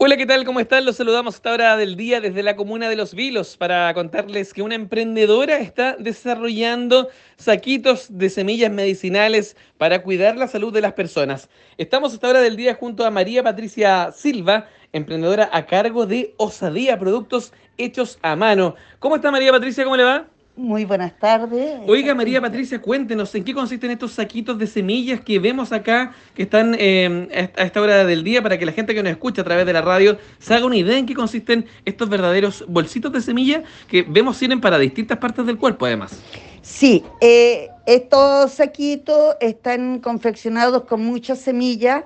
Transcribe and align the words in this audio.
Hola, 0.00 0.16
¿qué 0.16 0.26
tal? 0.26 0.44
¿Cómo 0.44 0.60
están? 0.60 0.84
Los 0.84 0.94
saludamos 0.94 1.34
esta 1.34 1.52
hora 1.52 1.76
del 1.76 1.96
día 1.96 2.20
desde 2.20 2.44
la 2.44 2.54
comuna 2.54 2.88
de 2.88 2.94
Los 2.94 3.14
Vilos 3.14 3.56
para 3.56 3.92
contarles 3.94 4.52
que 4.52 4.62
una 4.62 4.76
emprendedora 4.76 5.58
está 5.58 5.96
desarrollando 5.98 7.08
saquitos 7.36 8.06
de 8.16 8.30
semillas 8.30 8.70
medicinales 8.70 9.56
para 9.76 10.04
cuidar 10.04 10.36
la 10.36 10.46
salud 10.46 10.72
de 10.72 10.82
las 10.82 10.92
personas. 10.92 11.48
Estamos 11.78 12.12
a 12.12 12.14
esta 12.14 12.28
hora 12.28 12.40
del 12.40 12.54
día 12.54 12.76
junto 12.76 13.04
a 13.04 13.10
María 13.10 13.42
Patricia 13.42 14.12
Silva, 14.12 14.68
emprendedora 14.92 15.50
a 15.52 15.66
cargo 15.66 16.06
de 16.06 16.32
Osadía, 16.36 16.96
productos 16.96 17.52
hechos 17.76 18.20
a 18.22 18.36
mano. 18.36 18.76
¿Cómo 19.00 19.16
está 19.16 19.32
María 19.32 19.50
Patricia? 19.50 19.82
¿Cómo 19.82 19.96
le 19.96 20.04
va? 20.04 20.28
Muy 20.58 20.84
buenas 20.84 21.16
tardes. 21.16 21.78
Oiga, 21.86 22.16
María 22.16 22.40
Patricia, 22.40 22.80
cuéntenos, 22.82 23.32
¿en 23.36 23.44
qué 23.44 23.54
consisten 23.54 23.92
estos 23.92 24.10
saquitos 24.10 24.58
de 24.58 24.66
semillas 24.66 25.20
que 25.20 25.38
vemos 25.38 25.70
acá, 25.70 26.12
que 26.34 26.42
están 26.42 26.74
eh, 26.76 27.52
a 27.56 27.62
esta 27.62 27.80
hora 27.80 28.04
del 28.04 28.24
día, 28.24 28.42
para 28.42 28.58
que 28.58 28.66
la 28.66 28.72
gente 28.72 28.92
que 28.92 29.00
nos 29.00 29.12
escucha 29.12 29.42
a 29.42 29.44
través 29.44 29.66
de 29.66 29.72
la 29.72 29.82
radio 29.82 30.18
se 30.40 30.52
haga 30.54 30.66
una 30.66 30.74
idea 30.74 30.98
en 30.98 31.06
qué 31.06 31.14
consisten 31.14 31.66
estos 31.84 32.08
verdaderos 32.08 32.64
bolsitos 32.66 33.12
de 33.12 33.20
semillas 33.20 33.62
que 33.86 34.02
vemos 34.02 34.36
sirven 34.36 34.60
para 34.60 34.80
distintas 34.80 35.18
partes 35.18 35.46
del 35.46 35.58
cuerpo, 35.58 35.86
además? 35.86 36.20
Sí, 36.60 37.04
eh, 37.20 37.68
estos 37.86 38.50
saquitos 38.50 39.36
están 39.40 40.00
confeccionados 40.00 40.86
con 40.86 41.04
muchas 41.04 41.38
semillas, 41.38 42.02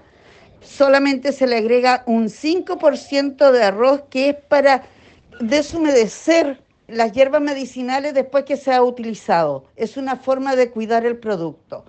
solamente 0.60 1.32
se 1.32 1.46
le 1.46 1.56
agrega 1.56 2.02
un 2.04 2.28
5% 2.28 3.50
de 3.50 3.62
arroz 3.62 4.02
que 4.10 4.28
es 4.28 4.36
para 4.36 4.82
deshumedecer 5.40 6.60
las 6.92 7.12
hierbas 7.12 7.40
medicinales 7.40 8.14
después 8.14 8.44
que 8.44 8.56
se 8.56 8.72
ha 8.72 8.82
utilizado. 8.82 9.64
Es 9.76 9.96
una 9.96 10.16
forma 10.16 10.54
de 10.56 10.70
cuidar 10.70 11.06
el 11.06 11.16
producto. 11.16 11.84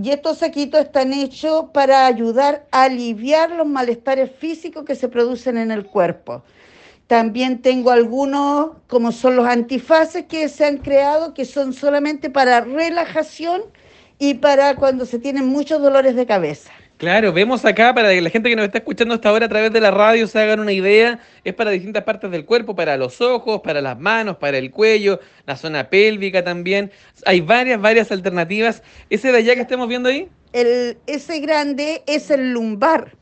Y 0.00 0.10
estos 0.10 0.38
saquitos 0.38 0.80
están 0.80 1.12
hechos 1.12 1.66
para 1.72 2.06
ayudar 2.06 2.66
a 2.70 2.84
aliviar 2.84 3.50
los 3.50 3.66
malestares 3.66 4.30
físicos 4.30 4.84
que 4.84 4.94
se 4.94 5.08
producen 5.08 5.58
en 5.58 5.70
el 5.70 5.86
cuerpo. 5.86 6.42
También 7.08 7.62
tengo 7.62 7.90
algunos, 7.90 8.76
como 8.86 9.12
son 9.12 9.34
los 9.34 9.46
antifaces 9.46 10.26
que 10.26 10.48
se 10.48 10.66
han 10.66 10.76
creado, 10.78 11.34
que 11.34 11.44
son 11.44 11.72
solamente 11.72 12.30
para 12.30 12.60
relajación 12.60 13.62
y 14.18 14.34
para 14.34 14.76
cuando 14.76 15.06
se 15.06 15.18
tienen 15.18 15.46
muchos 15.46 15.80
dolores 15.80 16.14
de 16.14 16.26
cabeza. 16.26 16.70
Claro, 16.98 17.32
vemos 17.32 17.64
acá, 17.64 17.94
para 17.94 18.10
que 18.10 18.20
la 18.20 18.28
gente 18.28 18.50
que 18.50 18.56
nos 18.56 18.64
está 18.64 18.78
escuchando 18.78 19.14
hasta 19.14 19.28
ahora 19.28 19.46
a 19.46 19.48
través 19.48 19.72
de 19.72 19.80
la 19.80 19.92
radio 19.92 20.26
se 20.26 20.40
hagan 20.40 20.58
una 20.58 20.72
idea, 20.72 21.20
es 21.44 21.54
para 21.54 21.70
distintas 21.70 22.02
partes 22.02 22.28
del 22.28 22.44
cuerpo, 22.44 22.74
para 22.74 22.96
los 22.96 23.20
ojos, 23.20 23.60
para 23.60 23.80
las 23.80 24.00
manos, 24.00 24.38
para 24.38 24.58
el 24.58 24.72
cuello, 24.72 25.20
la 25.46 25.56
zona 25.56 25.90
pélvica 25.90 26.42
también. 26.42 26.90
Hay 27.24 27.40
varias, 27.40 27.80
varias 27.80 28.10
alternativas. 28.10 28.82
¿Ese 29.10 29.30
de 29.30 29.38
allá 29.38 29.54
que 29.54 29.60
estamos 29.60 29.86
viendo 29.86 30.08
ahí? 30.08 30.28
El, 30.52 30.98
ese 31.06 31.38
grande 31.38 32.02
es 32.08 32.32
el 32.32 32.50
lumbar. 32.50 33.12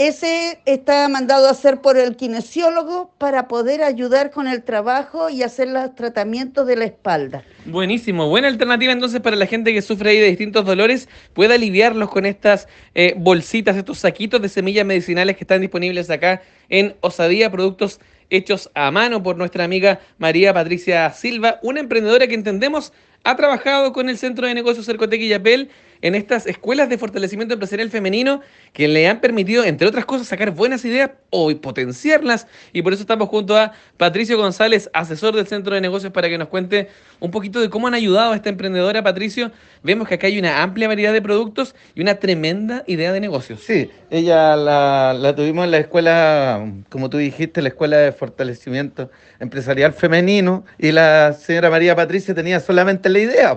Ese 0.00 0.58
está 0.64 1.06
mandado 1.10 1.46
a 1.46 1.50
hacer 1.50 1.82
por 1.82 1.98
el 1.98 2.16
kinesiólogo 2.16 3.12
para 3.18 3.48
poder 3.48 3.82
ayudar 3.82 4.30
con 4.30 4.48
el 4.48 4.62
trabajo 4.62 5.28
y 5.28 5.42
hacer 5.42 5.68
los 5.68 5.94
tratamientos 5.94 6.66
de 6.66 6.76
la 6.76 6.86
espalda. 6.86 7.44
Buenísimo, 7.66 8.26
buena 8.26 8.48
alternativa 8.48 8.94
entonces 8.94 9.20
para 9.20 9.36
la 9.36 9.44
gente 9.44 9.74
que 9.74 9.82
sufre 9.82 10.12
ahí 10.12 10.16
de 10.16 10.28
distintos 10.28 10.64
dolores, 10.64 11.06
puede 11.34 11.52
aliviarlos 11.52 12.08
con 12.08 12.24
estas 12.24 12.66
eh, 12.94 13.12
bolsitas, 13.14 13.76
estos 13.76 13.98
saquitos 13.98 14.40
de 14.40 14.48
semillas 14.48 14.86
medicinales 14.86 15.36
que 15.36 15.44
están 15.44 15.60
disponibles 15.60 16.08
acá 16.08 16.40
en 16.70 16.96
Osadía, 17.02 17.50
productos 17.50 18.00
hechos 18.30 18.70
a 18.74 18.90
mano 18.90 19.22
por 19.22 19.36
nuestra 19.36 19.64
amiga 19.64 20.00
María 20.16 20.54
Patricia 20.54 21.12
Silva, 21.12 21.58
una 21.62 21.80
emprendedora 21.80 22.26
que 22.26 22.34
entendemos 22.34 22.94
ha 23.22 23.36
trabajado 23.36 23.92
con 23.92 24.08
el 24.08 24.16
Centro 24.16 24.46
de 24.46 24.54
Negocios 24.54 24.86
Cercotec 24.86 25.20
y 25.20 25.28
Yapel 25.28 25.68
en 26.02 26.14
estas 26.14 26.46
escuelas 26.46 26.88
de 26.88 26.98
fortalecimiento 26.98 27.54
empresarial 27.54 27.90
femenino 27.90 28.40
que 28.72 28.88
le 28.88 29.08
han 29.08 29.20
permitido, 29.20 29.64
entre 29.64 29.86
otras 29.86 30.04
cosas, 30.04 30.26
sacar 30.28 30.50
buenas 30.52 30.84
ideas 30.84 31.10
o 31.30 31.54
potenciarlas. 31.56 32.46
Y 32.72 32.82
por 32.82 32.92
eso 32.92 33.02
estamos 33.02 33.28
junto 33.28 33.56
a 33.56 33.72
Patricio 33.96 34.36
González, 34.36 34.90
asesor 34.92 35.34
del 35.34 35.46
Centro 35.46 35.74
de 35.74 35.80
Negocios, 35.80 36.12
para 36.12 36.28
que 36.28 36.38
nos 36.38 36.48
cuente 36.48 36.88
un 37.18 37.30
poquito 37.30 37.60
de 37.60 37.68
cómo 37.68 37.86
han 37.88 37.94
ayudado 37.94 38.32
a 38.32 38.36
esta 38.36 38.48
emprendedora. 38.48 39.02
Patricio, 39.02 39.50
vemos 39.82 40.08
que 40.08 40.14
acá 40.14 40.26
hay 40.26 40.38
una 40.38 40.62
amplia 40.62 40.88
variedad 40.88 41.12
de 41.12 41.22
productos 41.22 41.74
y 41.94 42.00
una 42.00 42.16
tremenda 42.16 42.84
idea 42.86 43.12
de 43.12 43.20
negocios. 43.20 43.60
Sí, 43.60 43.90
ella 44.10 44.56
la, 44.56 45.34
tuvimos 45.36 45.64
en 45.64 45.70
la 45.70 45.78
escuela, 45.78 46.66
como 46.88 47.10
tú 47.10 47.18
dijiste, 47.18 47.62
la 47.62 47.68
escuela 47.68 47.98
de 47.98 48.12
fortalecimiento 48.12 49.10
empresarial 49.38 49.92
femenino, 49.92 50.64
y 50.78 50.92
la 50.92 51.32
señora 51.32 51.70
María 51.70 51.94
Patricia 51.96 52.34
tenía 52.34 52.60
solamente 52.60 53.08
la 53.08 53.18
idea, 53.18 53.56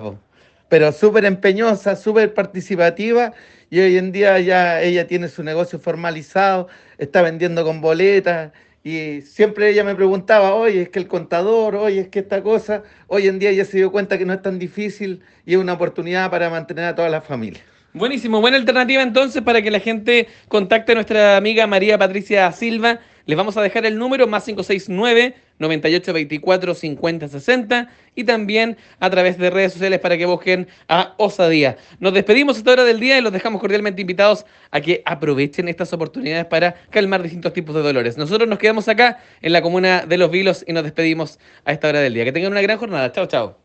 pero 0.74 0.92
súper 0.92 1.26
empeñosa, 1.26 1.96
súper 1.96 2.34
participativa 2.34 3.34
y 3.70 3.80
hoy 3.80 3.96
en 3.96 4.12
día 4.12 4.40
ya 4.40 4.82
ella 4.82 5.06
tiene 5.06 5.28
su 5.28 5.44
negocio 5.44 5.78
formalizado, 5.78 6.68
está 6.98 7.22
vendiendo 7.22 7.64
con 7.64 7.80
boletas 7.80 8.54
y 8.84 9.22
siempre 9.22 9.70
ella 9.70 9.84
me 9.84 9.94
preguntaba, 9.94 10.56
oye, 10.56 10.82
es 10.82 10.90
que 10.90 10.98
el 10.98 11.08
contador, 11.08 11.76
oye, 11.76 12.00
es 12.00 12.08
que 12.08 12.18
esta 12.18 12.42
cosa, 12.42 12.82
hoy 13.06 13.28
en 13.28 13.38
día 13.38 13.52
ella 13.52 13.66
se 13.66 13.78
dio 13.78 13.92
cuenta 13.92 14.18
que 14.18 14.26
no 14.26 14.34
es 14.34 14.42
tan 14.42 14.58
difícil 14.58 15.22
y 15.46 15.54
es 15.54 15.60
una 15.60 15.74
oportunidad 15.74 16.32
para 16.32 16.50
mantener 16.50 16.86
a 16.86 16.96
toda 16.96 17.10
la 17.10 17.22
familia. 17.22 17.62
Buenísimo, 17.94 18.42
buena 18.42 18.58
alternativa 18.58 19.04
entonces 19.04 19.44
para 19.44 19.62
que 19.62 19.70
la 19.70 19.80
gente 19.80 20.28
contacte 20.48 20.94
a 20.94 20.96
nuestra 20.96 21.38
amiga 21.38 21.68
María 21.68 22.00
Patricia 22.00 22.52
Silva. 22.52 23.00
Les 23.26 23.38
vamos 23.38 23.56
a 23.56 23.62
dejar 23.62 23.86
el 23.86 23.98
número 23.98 24.28
más 24.28 24.44
569 24.44 25.36
9824 25.60 26.76
5060 26.76 27.90
y 28.16 28.24
también 28.26 28.78
a 29.00 29.10
través 29.10 29.38
de 29.38 29.50
redes 29.50 29.74
sociales 29.74 30.00
para 30.00 30.18
que 30.18 30.26
busquen 30.26 30.68
a 30.90 31.14
Osadía. 31.18 31.78
Nos 32.00 32.14
despedimos 32.14 32.58
a 32.58 32.60
esta 32.60 32.72
hora 32.72 32.84
del 32.84 33.00
día 33.00 33.18
y 33.18 33.22
los 33.22 33.32
dejamos 33.32 33.62
cordialmente 33.62 34.02
invitados 34.02 34.46
a 34.72 34.82
que 34.82 35.02
aprovechen 35.06 35.70
estas 35.70 35.94
oportunidades 35.94 36.46
para 36.46 36.74
calmar 36.90 37.24
distintos 37.24 37.54
tipos 37.54 37.74
de 37.76 37.82
dolores. 37.82 38.18
Nosotros 38.18 38.50
nos 38.50 38.60
quedamos 38.60 38.88
acá 38.90 39.20
en 39.42 39.54
la 39.54 39.62
comuna 39.62 40.06
de 40.06 40.18
Los 40.18 40.30
Vilos 40.30 40.66
y 40.68 40.74
nos 40.74 40.84
despedimos 40.84 41.40
a 41.64 41.72
esta 41.72 41.88
hora 41.90 42.02
del 42.02 42.14
día. 42.14 42.26
Que 42.26 42.34
tengan 42.34 42.52
una 42.52 42.62
gran 42.62 42.78
jornada. 42.78 43.12
Chao, 43.12 43.26
chao. 43.28 43.63